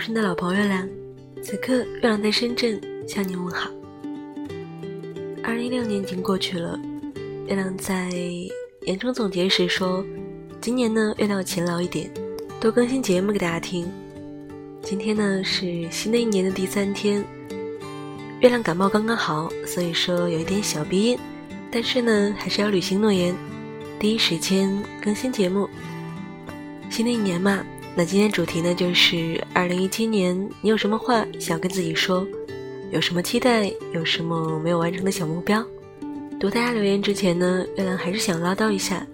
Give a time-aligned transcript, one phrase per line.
[0.00, 0.88] 我是你的老朋友月亮。
[1.42, 3.68] 此刻，月亮在深圳向你问好。
[5.44, 6.80] 二零一六年已经过去了，
[7.46, 8.08] 月亮在
[8.80, 10.02] 年终总结时说，
[10.58, 12.10] 今年呢，月亮要勤劳一点，
[12.58, 13.92] 多更新节目给大家听。
[14.82, 17.22] 今天呢是新的一年的第三天，
[18.40, 21.18] 月亮感冒刚刚好，所以说有一点小鼻音，
[21.70, 23.34] 但是呢还是要履行诺言，
[23.98, 25.68] 第一时间更新节目。
[26.88, 27.62] 新的一年嘛，
[28.00, 32.26] 那今天主题呢就是二零一七年，你有什么话想跟自己说？
[32.90, 33.70] 有什么期待？
[33.92, 35.62] 有什么没有完成的小目标？
[36.40, 39.06] 读大家留言之前呢，月亮还是想唠叨一下。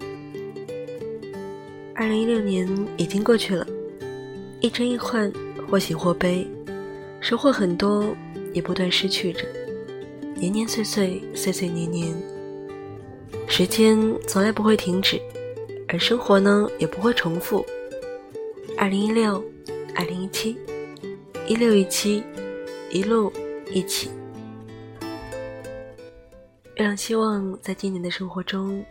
[1.93, 2.65] 二零一六年
[2.95, 3.67] 已经过去了，
[4.61, 5.29] 一真一幻，
[5.69, 6.47] 或喜或悲，
[7.19, 8.15] 收获很多，
[8.53, 9.41] 也不断失去着。
[10.33, 12.15] 年年岁岁，岁岁年年，
[13.49, 15.19] 时间从来不会停止。
[15.89, 17.65] 而生活呢，也不会重复。
[18.75, 19.43] 二零一六，
[19.95, 20.57] 二零一七，
[21.47, 22.23] 一六一七，
[22.91, 23.31] 一路
[23.71, 24.09] 一起。
[26.75, 28.83] 月亮希望在今年的生活中，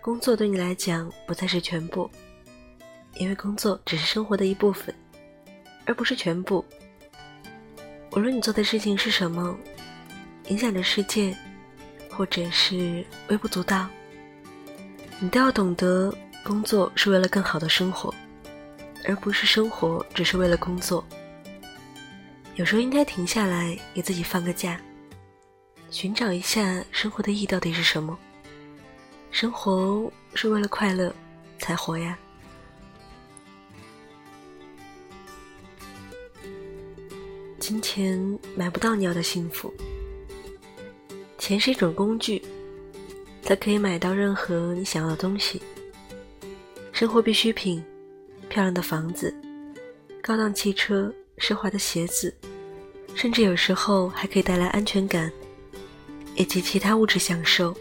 [0.00, 2.10] 工作对你来讲不再是全部，
[3.14, 4.94] 因为工作只是生活的一部分，
[5.84, 6.64] 而不是全部。
[8.12, 9.56] 无论你做的事情是什么，
[10.48, 11.36] 影响着世界，
[12.10, 13.88] 或者是微不足道。
[15.20, 16.12] 你都要懂得，
[16.42, 18.12] 工作是为了更好的生活，
[19.08, 21.02] 而不是生活只是为了工作。
[22.56, 24.78] 有时候应该停下来，给自己放个假，
[25.90, 28.16] 寻找一下生活的意义到底是什么。
[29.30, 31.12] 生活是为了快乐
[31.58, 32.18] 才活呀。
[37.58, 39.72] 金钱买不到你要的幸福，
[41.38, 42.42] 钱是一种工具。
[43.42, 45.62] 它可以买到任何你想要的东西，
[46.92, 47.82] 生活必需品，
[48.48, 49.34] 漂亮的房子，
[50.22, 52.34] 高档汽车，奢华的鞋子，
[53.14, 55.30] 甚至有时候还可以带来安全感，
[56.34, 57.76] 以及其他物质享受。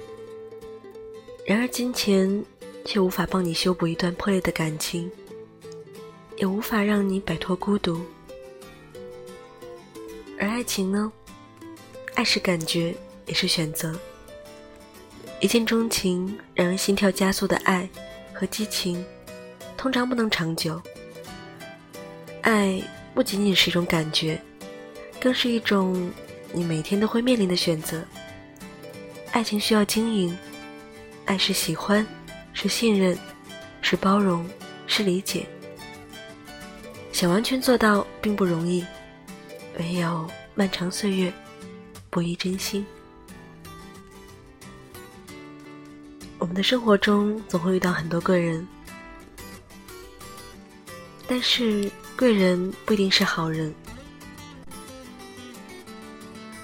[1.45, 2.43] 然而，金钱
[2.83, 5.09] 却无法帮你修补一段破裂的感情，
[6.35, 8.01] 也无法让你摆脱孤独。
[10.37, 11.11] 而爱情呢？
[12.15, 12.93] 爱是感觉，
[13.25, 13.97] 也是选择。
[15.39, 17.87] 一见钟情，让人心跳加速的爱
[18.33, 19.05] 和激情，
[19.77, 20.81] 通常不能长久。
[22.41, 22.81] 爱
[23.13, 24.41] 不仅仅是一种感觉，
[25.21, 26.11] 更是一种
[26.51, 28.03] 你每天都会面临的选择。
[29.31, 30.35] 爱情需要经营，
[31.25, 32.05] 爱是喜欢，
[32.53, 33.17] 是信任，
[33.81, 34.45] 是包容，
[34.87, 35.45] 是理解。
[37.11, 38.85] 想完全做到并不容易，
[39.79, 41.31] 唯有漫长岁月，
[42.09, 42.85] 不易真心。
[46.39, 48.65] 我们的生活中总会遇到很多个人，
[51.27, 53.73] 但是贵人不一定是好人。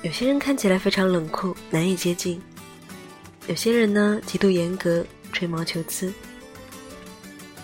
[0.01, 2.40] 有些人看起来非常冷酷，难以接近；
[3.47, 6.13] 有些人呢极度严格，吹毛求疵。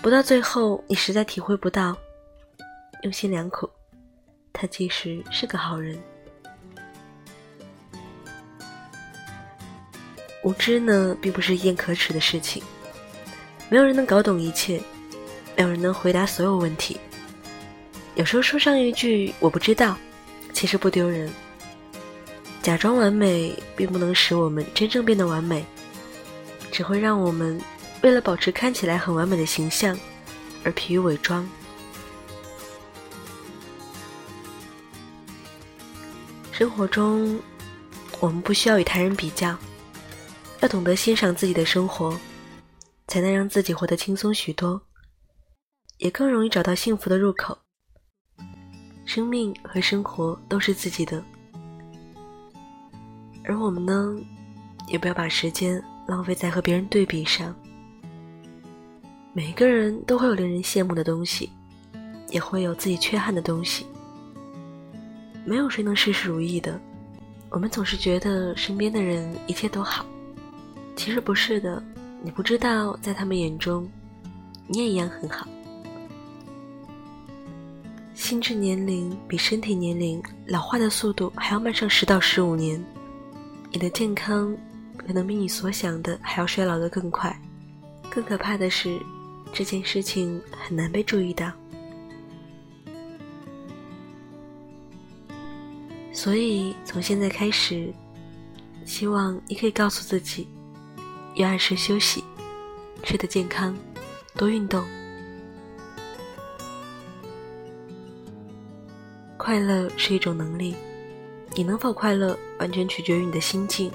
[0.01, 1.97] 不到最后，你实在体会不到，
[3.03, 3.69] 用心良苦，
[4.53, 5.97] 他其实是个好人。
[10.41, 12.63] 无知呢，并不是一件可耻的事情。
[13.69, 14.81] 没有人能搞懂一切，
[15.59, 16.97] 没有人能回答所有问题。
[18.15, 19.97] 有时候说上一句“我不知道”，
[20.53, 21.29] 其实不丢人。
[22.61, 25.65] 假装完美，并不能使我们真正变得完美，
[26.71, 27.59] 只会让我们
[28.03, 29.99] 为了保持看起来很完美的形象
[30.63, 31.45] 而疲于伪装。
[36.53, 37.37] 生活中，
[38.21, 39.57] 我们不需要与他人比较。
[40.61, 42.17] 要懂得欣赏自己的生活，
[43.09, 44.81] 才能让自己活得轻松许多，
[45.99, 47.57] 也更容易找到幸福的入口。
[49.05, 51.23] 生命和生活都是自己的，
[53.43, 54.17] 而我们呢，
[54.87, 57.53] 也不要把时间浪费在和别人对比上。
[59.33, 61.49] 每个人都会有令人羡慕的东西，
[62.29, 63.85] 也会有自己缺憾的东西。
[65.43, 66.79] 没有谁能事事如意的，
[67.49, 70.05] 我们总是觉得身边的人一切都好。
[70.95, 71.81] 其实不是的，
[72.21, 73.89] 你不知道，在他们眼中，
[74.67, 75.47] 你也一样很好。
[78.19, 82.83] 心智年龄比身体年龄老化的速度还要慢上十到十五年，
[83.71, 84.55] 你的健康
[84.97, 87.33] 可能比你所想的还要衰老的更快。
[88.09, 88.99] 更可怕的是，
[89.53, 91.49] 这件事情很难被注意到。
[96.11, 97.91] 所以，从现在开始，
[98.83, 100.45] 希望你可以告诉自己。
[101.35, 102.21] 要按时休息，
[103.01, 103.73] 吃得健康，
[104.35, 104.83] 多运动。
[109.49, 110.75] 快乐是一种能力，
[111.55, 113.91] 你能否快乐完全取决于你的心境。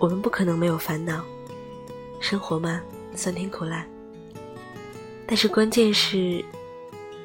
[0.00, 1.24] 我们不可能没有烦恼，
[2.18, 2.82] 生活嘛，
[3.14, 3.86] 酸甜苦辣。
[5.28, 6.44] 但是关键是，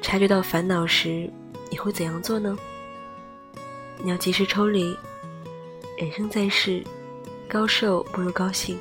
[0.00, 1.28] 察觉到烦恼时，
[1.70, 2.56] 你会怎样做呢？
[3.98, 4.96] 你要及时抽离。
[5.98, 6.84] 人生在世，
[7.48, 8.78] 高寿不如高兴，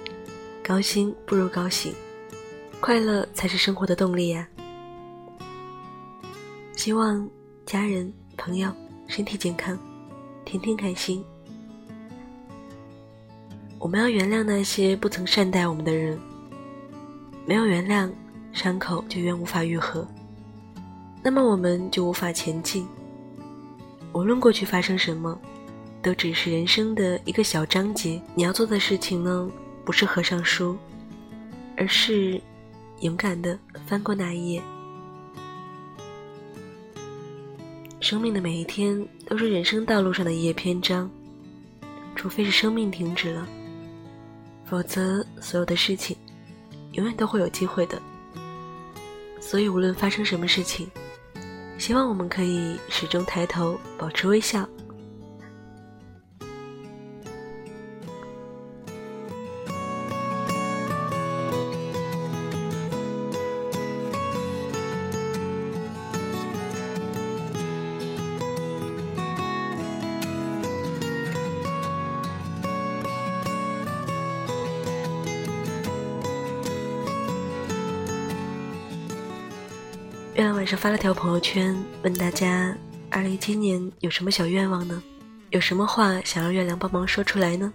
[0.64, 1.92] 高兴不如高兴，
[2.80, 4.48] 快乐才是生活的动力呀。
[6.76, 7.28] 希望
[7.72, 8.70] 家人朋友
[9.08, 9.80] 身体健康，
[10.44, 11.24] 天天开心。
[13.80, 16.20] 我们要原谅那些不曾善待我们的人，
[17.46, 18.12] 没有原谅，
[18.52, 20.06] 伤口就永无法愈合，
[21.24, 22.86] 那么我们就无法前进。
[24.12, 25.40] 无论过去发生什么，
[26.02, 28.22] 都只是人生的一个小章节。
[28.36, 29.50] 你要做的事情呢，
[29.86, 30.76] 不是合上书，
[31.78, 32.42] 而是
[33.00, 33.58] 勇敢的
[33.88, 34.62] 翻过那一页。
[38.12, 41.10] 生命的每一天都是人生道路上的一页篇章，
[42.14, 43.48] 除非是生命停止了，
[44.66, 46.18] 否则所有的事情
[46.92, 48.02] 永远都会有机会的。
[49.40, 50.90] 所以无论发生什么事情，
[51.78, 54.68] 希望我们可以始终抬头，保持微笑。
[80.72, 82.74] 上发了条朋友圈，问大家：
[83.10, 85.04] 二零一七年有什么小愿望呢？
[85.50, 87.74] 有什么话想让月亮帮忙说出来呢？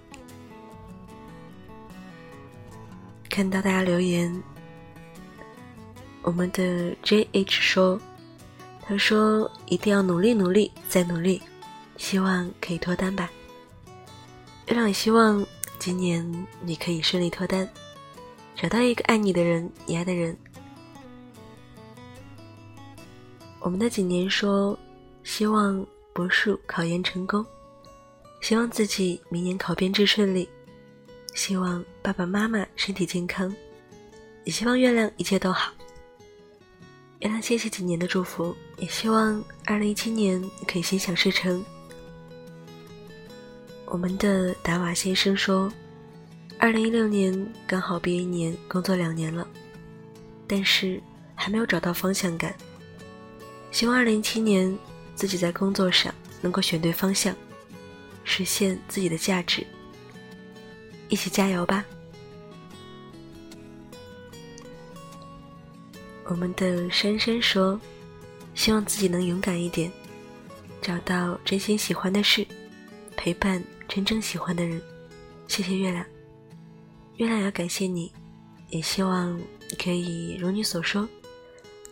[3.28, 4.42] 看到大家留言，
[6.22, 8.00] 我们的 J H 说
[8.80, 11.42] ：“他说一定要努力努力再努力，
[11.98, 13.30] 希望可以脱单吧。”
[14.68, 15.46] 月亮也希望
[15.78, 17.68] 今年你可以顺利脱单，
[18.54, 20.34] 找到一个爱你的人，你爱的人。
[23.66, 24.78] 我们的景年说
[25.24, 27.44] ：“希望博树考研成功，
[28.40, 30.48] 希望自己明年考编制顺利，
[31.34, 33.52] 希望爸爸妈妈身体健康，
[34.44, 35.72] 也希望月亮一切都好。”
[37.18, 41.60] 月亮谢谢景年的祝福，也希望二零一七年可以心想事成。
[43.86, 45.68] 我们的达瓦先生说
[46.56, 49.44] ：“二零一六年刚好毕业一年，工作两年了，
[50.46, 51.02] 但是
[51.34, 52.54] 还没有找到方向感。”
[53.70, 54.76] 希望二零一七年
[55.14, 57.34] 自己在工作上能够选对方向，
[58.24, 59.66] 实现自己的价值。
[61.08, 61.84] 一起加油吧！
[66.24, 67.80] 我们的珊珊说
[68.56, 69.92] ：“希望自己能勇敢一点，
[70.82, 72.44] 找到真心喜欢的事，
[73.16, 74.82] 陪伴真正喜欢的人。”
[75.46, 76.04] 谢谢月亮，
[77.18, 78.10] 月亮要感谢你，
[78.70, 81.08] 也希望你可以如你所说。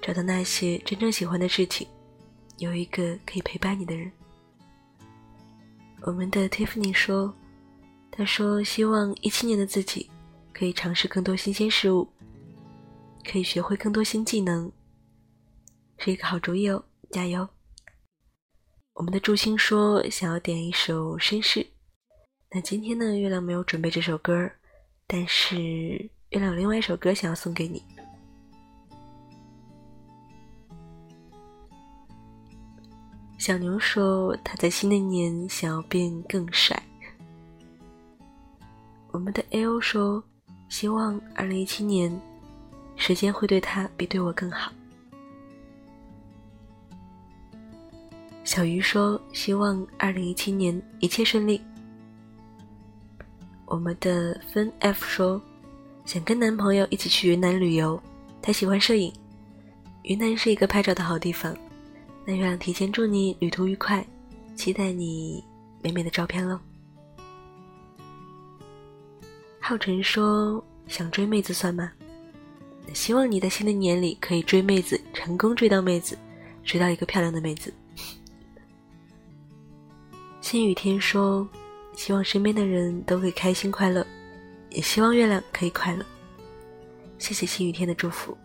[0.04, 1.88] 找到那些真正喜欢的事情，
[2.58, 4.12] 有一个可以陪伴你的人。
[6.02, 7.34] 我们的 Tiffany 说
[8.12, 10.10] ：“他说希望一七年的自己
[10.52, 12.06] 可以尝试更多新鲜事物，
[13.24, 14.70] 可以学会更多新技能，
[15.96, 17.48] 是一个好主意哦，加油！”
[18.92, 21.66] 我们的祝星说想要点一首绅士，
[22.50, 24.50] 那今天呢，月亮没有准备这首歌，
[25.06, 25.56] 但是
[26.28, 27.82] 月亮有另外一首歌想要送给你。
[33.44, 36.82] 小牛说：“他在新的一年想要变更帅。”
[39.12, 40.24] 我们的 A O 说
[40.70, 42.18] ：“希望二零一七年，
[42.96, 44.72] 时间会对他比对我更好。”
[48.44, 51.60] 小鱼说：“希望二零一七年一切顺利。”
[53.68, 55.38] 我们的分 F 说
[56.06, 58.02] ：“想跟男朋友一起去云南旅游，
[58.40, 59.12] 他喜欢摄影，
[60.04, 61.54] 云南是一个拍照的好地方。”
[62.26, 64.04] 那月亮提前祝你旅途愉快，
[64.56, 65.44] 期待你
[65.82, 66.58] 美美的照片喽。
[69.60, 71.92] 浩辰说想追妹子算吗？
[72.92, 76.16] 希望你在新的一年里可以追妹子，成功追到妹子，
[76.62, 77.72] 追到一个漂亮的妹子。
[80.40, 81.46] 新雨天说
[81.94, 84.06] 希望身边的人都会开心快乐，
[84.70, 86.04] 也希望月亮可以快乐。
[87.18, 88.36] 谢谢新雨天的祝福，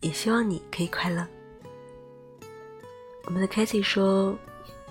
[0.00, 1.26] 也希望你可以快乐。
[3.24, 4.36] 我们的 k a t h y 说，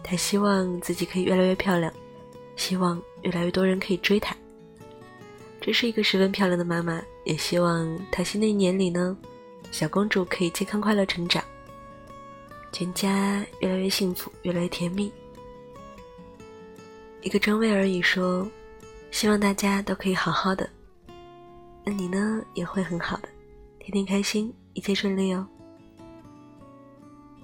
[0.04, 1.92] 她希望自己可以越来越漂亮，
[2.56, 4.36] 希望越来越多人可以追她。
[5.60, 9.16] 这是一个十分漂亮的妈妈，也希望她新的一年里呢，
[9.72, 11.44] 小公主可以健康快乐成长。
[12.72, 15.12] 全家越来越幸福，越来越甜蜜。
[17.22, 18.50] 一个真味而已，说
[19.12, 20.68] 希望大家都可以好好的。
[21.84, 23.28] 那你呢，也会很好的，
[23.78, 25.46] 天天开心，一切顺利哦。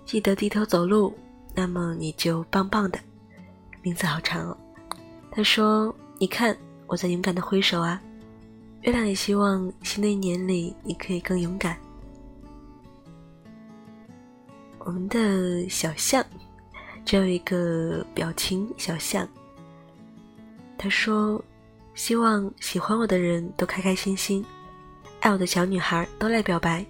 [0.07, 1.13] 记得低头走路，
[1.53, 2.97] 那么你就棒棒的。
[3.81, 4.57] 名字好长哦。
[5.29, 8.01] 他说：“你看，我在勇敢的挥手啊。”
[8.83, 11.77] 月亮也希望新的一年里你可以更勇敢。
[14.79, 16.25] 我们的小象，
[17.03, 19.27] 只有一个表情，小象。
[20.77, 21.43] 他说
[21.95, 24.45] ：“希望喜欢我的人都开开心心，
[25.19, 26.85] 爱我的小女孩都来表白。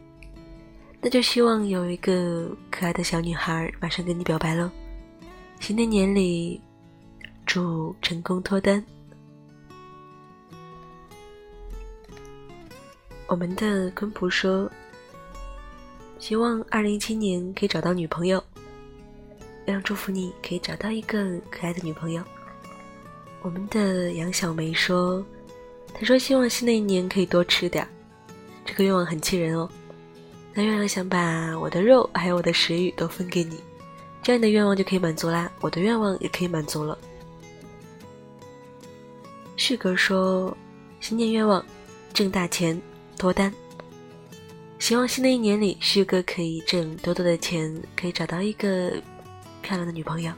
[1.02, 4.70] 那就希望有一个可爱的小女孩马上跟你表白喽。
[5.60, 6.62] 新的一年里，
[7.46, 8.84] 祝成功脱单。”
[13.28, 14.72] 我们的坤普说
[16.18, 18.44] ：“希望二零一七年可以找到女朋友。”
[19.66, 22.24] 非常祝福你可以找到一个可爱的女朋友。
[23.42, 25.26] 我们的杨小梅说
[25.94, 27.86] ：“她说希望新的一年可以多吃点
[28.66, 29.70] 这个愿望很气人哦。
[30.58, 33.62] 那月亮想把我的肉还有我的食欲都分给你，
[34.24, 36.98] 这样你的愿望就可以满足啦，我的愿望也可以满足了。”
[39.56, 40.58] 旭哥说
[41.00, 41.64] ：“新年愿望，
[42.12, 42.82] 挣大钱，
[43.20, 43.54] 脱单。
[44.80, 48.94] 希望新的一年里，旭哥可以挣多多的钱，可以找到一个
[49.62, 50.34] 漂亮的女朋友。”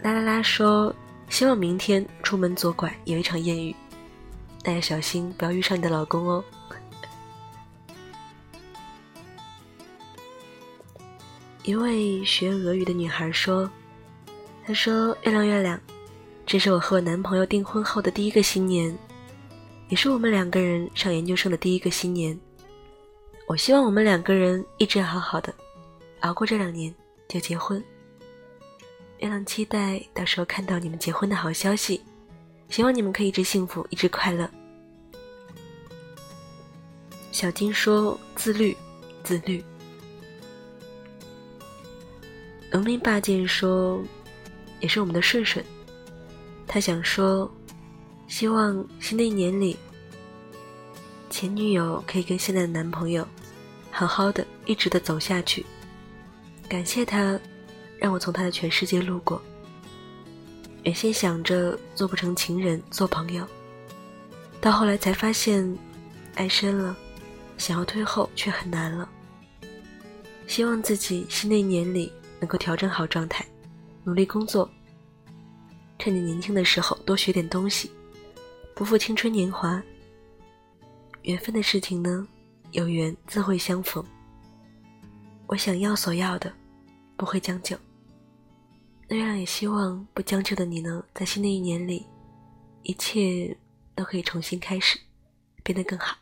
[0.00, 0.96] 啦啦啦说
[1.28, 3.76] ：“希望明天出门左拐有一场艳遇，
[4.62, 6.42] 大家小心不要遇上你的老公哦。”
[11.66, 13.68] 一位学俄语的女孩说
[14.64, 15.80] ：“她说月亮月亮，
[16.46, 18.96] 这是我和我男朋友订婚后的第一个新年，
[19.88, 22.38] 也是我们两个人上研究生的第一个新年。
[23.48, 25.52] 我希望我们两个人一直好好的，
[26.20, 26.94] 熬过这两年
[27.26, 27.82] 就结婚。”
[29.18, 32.00] 月亮期待到时候看到你们结婚的好消息，
[32.68, 34.48] 希望你们可以一直幸福，一直快乐。
[37.32, 38.76] 小金说：“自律，
[39.24, 39.64] 自律。”
[42.70, 44.02] 农民霸剑说
[44.80, 45.64] ：“也是我们的顺顺。”
[46.66, 47.50] 他想说
[48.28, 49.76] ：“希望新的一年里，
[51.30, 53.26] 前女友可以跟现在的男朋友
[53.90, 55.64] 好好的，一直的走下去。”
[56.68, 57.38] 感谢他。
[57.98, 59.40] 让我从他的全世界路过。
[60.82, 63.42] 原先想着做不成情人，做朋友，
[64.60, 65.76] 到后来才发现，
[66.34, 66.94] 爱深了，
[67.56, 69.08] 想要退后却很难了。
[70.46, 73.44] 希望自己新的一年里能够调整好状态，
[74.04, 74.70] 努力工作。
[75.98, 77.90] 趁你年轻的时候多学点东西，
[78.74, 79.82] 不负青春年华。
[81.22, 82.26] 缘分的事情呢，
[82.72, 84.04] 有缘自会相逢。
[85.46, 86.52] 我想要所要的，
[87.16, 87.76] 不会将就。
[89.08, 92.04] 那样也希望不将就的你呢，在新的一年里，
[92.82, 93.56] 一切
[93.94, 94.98] 都可以重新开始，
[95.62, 96.16] 变得更好，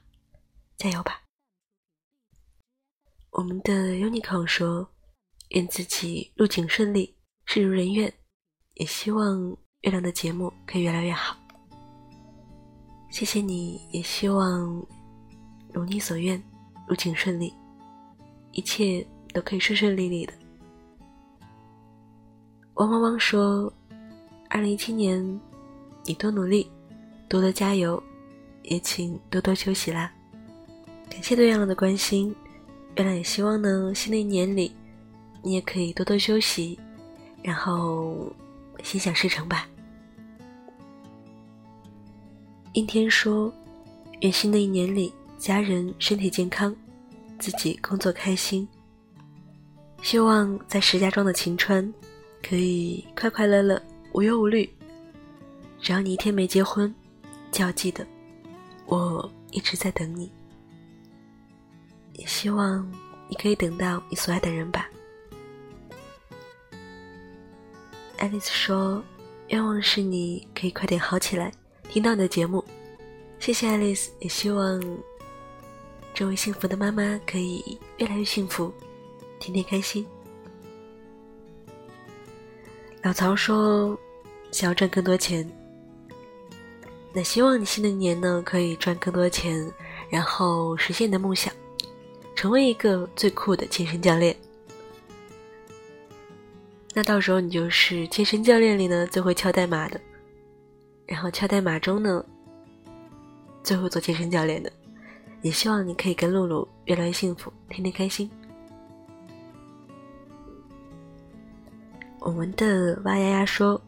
[0.77, 1.23] 加油吧！
[3.31, 4.89] 我们的 Unicorn 说
[5.51, 7.15] ：“愿自己入境顺利，
[7.47, 8.13] 事如人愿，
[8.75, 11.37] 也希望月亮的节目可以越来越好。”
[13.11, 14.85] 谢谢你，也希望
[15.73, 16.43] 如你所愿，
[16.89, 17.55] 入境顺利，
[18.51, 20.33] 一切都可以顺顺利利的。
[22.75, 23.73] 汪汪汪说
[24.51, 25.41] ：“二零一七年，
[26.05, 26.69] 你多努力，
[27.29, 28.03] 多多加油，
[28.65, 30.13] 也请多多休息啦。
[31.09, 32.35] 感谢对月亮的关心，
[32.97, 34.75] 月亮也希望呢，新的一年里，
[35.45, 36.77] 你也可以多多休息，
[37.43, 38.33] 然后
[38.83, 39.69] 心想事成吧。”
[42.73, 43.53] 应天说
[44.23, 46.75] ：“愿新的一年里，家人身体健康，
[47.39, 48.67] 自己工作开心。
[50.03, 51.89] 希望在石家庄的晴川。”
[52.47, 53.83] 可以快快乐乐，
[54.13, 54.69] 无忧无虑。
[55.81, 56.95] 只要你一天没结婚，
[57.51, 58.07] 就要记得，
[58.85, 60.31] 我一直在等你。
[62.13, 62.87] 也希望
[63.31, 64.87] 你可以等到你所爱的人吧。
[68.17, 69.03] 爱丽丝说
[69.49, 71.53] ：“愿望是你可以快点好起来，
[71.89, 72.65] 听到你的节目。”
[73.41, 74.81] 谢谢爱丽丝，也希望
[76.15, 78.73] 这位幸福的妈妈可以越来越幸福，
[79.39, 80.07] 天天开心。
[83.03, 83.99] 老曹说
[84.51, 85.47] ：“想要赚更多钱，
[87.13, 89.71] 那希望你新的一年呢可以赚更多钱，
[90.09, 91.53] 然后实现你的梦想，
[92.35, 94.35] 成为一个最酷的健身教练。
[96.97, 100.01] 那到时候你就是健身教练里呢最会敲代码的，
[101.07, 102.25] 然后敲代码中呢
[103.65, 104.73] 最会做健身教练的。
[105.43, 108.31] 也希望你可以跟露露越来越幸福，天天开心。”
[112.21, 113.79] 我们的哇呀呀说：“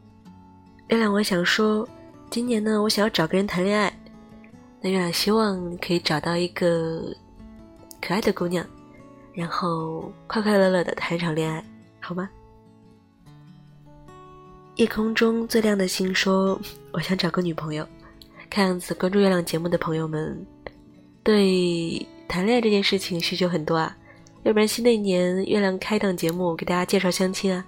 [0.89, 1.89] 月亮，我想说，
[2.29, 3.91] 今年呢，我想要找个人谈恋爱。
[4.83, 7.15] 那月亮希望你可以找到一个
[8.03, 8.67] 可爱的姑娘，
[9.33, 11.65] 然后快快乐乐的谈一场恋爱，
[12.01, 12.29] 好吗？”
[14.77, 16.61] 夜空中最亮的星说
[16.93, 17.87] ：“我想找个女朋友。”
[18.51, 20.47] 看样子关注月亮节目的朋友们，
[21.23, 23.97] 对谈恋爱这件事情需求很多啊。
[24.43, 27.65] 要不然新的一年月亮开档节目给大家介绍相亲啊。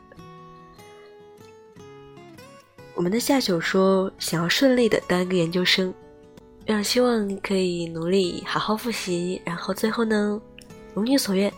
[2.95, 5.89] 我们的夏九说想要顺利的当一个研究生，
[6.67, 10.39] 月亮希望可以努力好好复习，然后最后呢，
[10.93, 11.51] 如你所愿，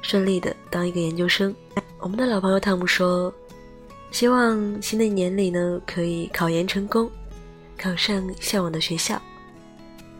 [0.00, 1.52] 顺利的当一个研究生。
[1.98, 3.34] 我们的老朋友汤姆说。
[4.12, 7.10] 希望新的一年里呢，可以考研成功，
[7.78, 9.20] 考上向往的学校。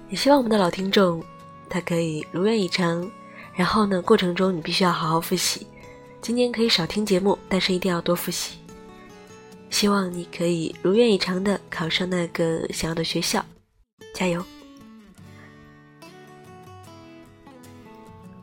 [0.09, 1.23] 也希望我们的老听众，
[1.69, 3.09] 他可以如愿以偿。
[3.55, 5.67] 然后呢，过程中你必须要好好复习。
[6.23, 8.57] 今年可以少听节目，但是一定要多复习。
[9.69, 13.45] 希望你可以如愿以偿的考上那个想要的学校，
[14.15, 14.43] 加油！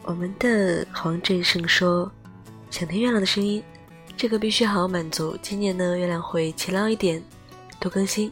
[0.04, 2.12] 我们的黄振胜说
[2.70, 3.64] ：“想听月亮的声音。”
[4.20, 5.38] 这个必须好好满足。
[5.42, 7.24] 今年呢，月亮会勤劳一点，
[7.80, 8.30] 多更新。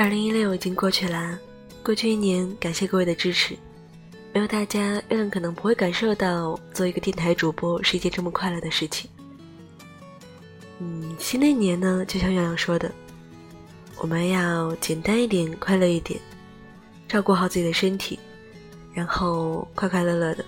[0.00, 1.38] 二零一六已经过去了，
[1.82, 3.54] 过去一年，感谢各位的支持。
[4.32, 9.10] 没有大家，月亮可能不会感受到做一个电台主播是一件这么快乐的事情。
[10.78, 12.90] 嗯，新的一年呢，就像月亮说的，
[13.98, 16.18] 我们要简单一点，快乐一点，
[17.06, 18.18] 照顾好自己的身体，
[18.94, 20.42] 然后快快乐乐的。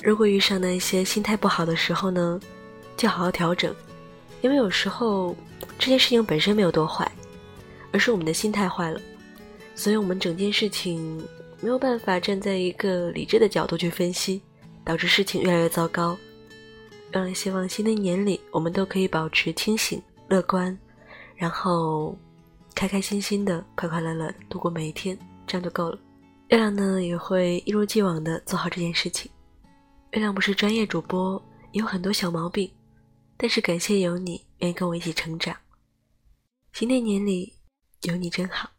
[0.00, 2.40] 如果遇上那些心态不好的时候呢，
[2.96, 3.74] 就好好调整，
[4.42, 5.34] 因为有时候
[5.76, 7.10] 这件事情本身没有多坏。
[7.96, 9.00] 而是我们的心态坏了，
[9.74, 11.16] 所以我们整件事情
[11.62, 14.42] 没有办法站在一个理智的角度去分析，
[14.84, 16.14] 导致事情越来越糟糕。
[17.12, 20.78] 嗯，希望新的一年里我们都可以保持清醒、乐观，
[21.36, 22.14] 然后
[22.74, 25.98] 开开心心的、快快乐乐度过每一天，这样就够了。
[26.48, 29.32] 月亮呢也会一如既往的做好这件事情。
[30.10, 32.70] 月亮不是专业主播，有很多小毛病，
[33.38, 35.56] 但是感谢有你愿意跟我一起成长。
[36.74, 37.55] 新的一年里。
[38.06, 38.75] 有你真好。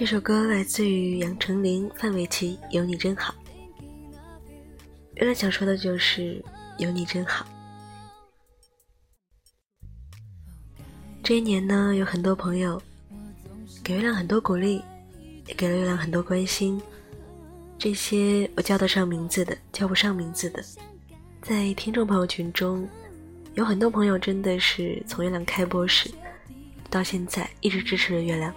[0.00, 3.34] 这首歌来自于杨丞琳、范玮琪，《有你真好》。
[5.16, 6.42] 原来想说的就是
[6.78, 7.46] 有你真好。
[11.22, 12.80] 这一年呢，有很多朋友
[13.84, 14.82] 给月亮很多鼓励，
[15.46, 16.80] 也给了月亮很多关心。
[17.78, 20.64] 这些我叫得上名字的，叫不上名字的，
[21.42, 22.88] 在听众朋友群中，
[23.52, 26.10] 有很多朋友真的是从月亮开播时
[26.88, 28.50] 到现在一直支持着月亮。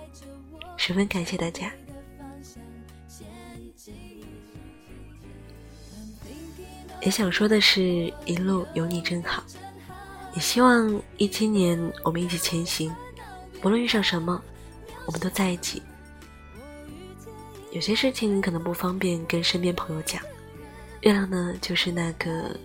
[0.86, 1.72] 十分感谢大家。
[7.02, 9.42] 也想说的是，一路有你真好。
[10.36, 12.94] 也希望一七年我们一起前行，
[13.62, 14.44] 不论遇上什么，
[15.06, 15.82] 我们都在一起。
[17.72, 20.22] 有些事情可能不方便跟身边朋友讲，
[21.00, 22.60] 月亮呢就是那个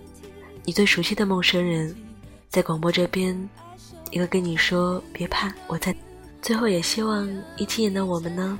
[0.64, 1.94] 你最熟悉的陌生人，
[2.48, 3.48] 在广播这边，
[4.10, 5.94] 一个跟你说别怕，我在。
[6.48, 8.58] 最后也希望一七年的我们呢，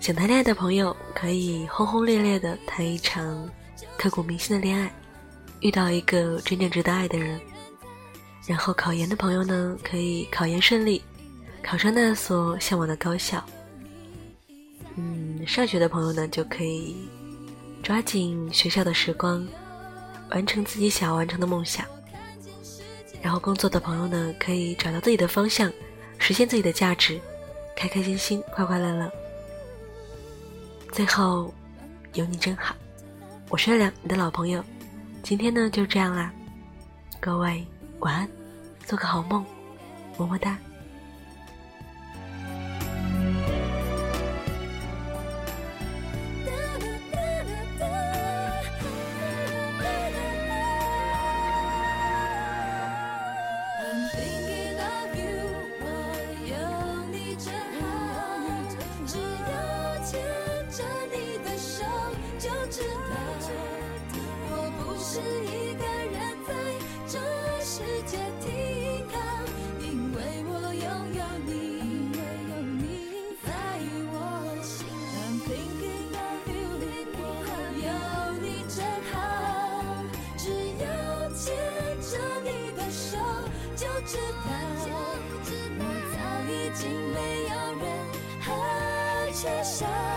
[0.00, 3.48] 想谈恋爱的朋友可以轰轰烈烈的谈一场
[3.96, 4.92] 刻骨铭心的恋爱，
[5.60, 7.40] 遇到一个真正值得爱的人。
[8.44, 11.00] 然后考研的朋友呢，可以考研顺利，
[11.62, 13.40] 考上那所向往的高校。
[14.96, 17.08] 嗯，上学的朋友呢，就可以
[17.84, 19.46] 抓紧学校的时光，
[20.32, 21.86] 完成自己想要完成的梦想。
[23.22, 25.72] 然后工作的朋友呢，可以找到自己的方向，
[26.18, 27.20] 实现自己的价值，
[27.76, 29.10] 开开心心，快快乐乐。
[30.92, 31.52] 最后，
[32.14, 32.74] 有你真好。
[33.48, 34.64] 我是月亮，你的老朋友。
[35.22, 36.32] 今天呢，就这样啦，
[37.20, 37.64] 各位
[38.00, 38.28] 晚安，
[38.84, 39.44] 做个好梦，
[40.16, 40.56] 么么哒。
[84.06, 84.50] 知道，
[85.78, 86.16] 我早
[86.48, 87.16] 已经没
[87.50, 87.84] 有任
[88.40, 88.46] 何
[89.32, 90.15] 缺少。